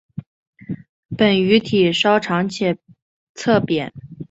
[1.15, 2.75] 本鱼体稍长且
[3.35, 3.93] 侧扁。